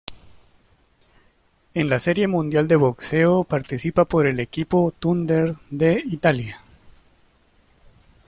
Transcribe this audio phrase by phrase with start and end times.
[1.75, 6.57] En la Serie Mundial de Boxeo participa por el equipo Thunder de Italia.